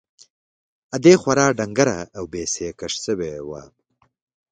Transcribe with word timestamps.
ادې 0.95 1.13
خورا 1.21 1.47
ډنگره 1.59 1.99
او 2.17 2.23
بې 2.31 2.43
سېکه 2.53 2.87
سوې 3.05 3.33
وه. 3.47 3.63